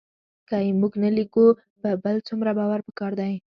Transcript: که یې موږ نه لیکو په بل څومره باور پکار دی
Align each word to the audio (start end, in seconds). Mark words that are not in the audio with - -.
که 0.49 0.57
یې 0.65 0.71
موږ 0.81 0.93
نه 1.03 1.09
لیکو 1.17 1.45
په 1.81 1.89
بل 2.03 2.15
څومره 2.27 2.51
باور 2.57 2.79
پکار 2.87 3.11
دی 3.19 3.33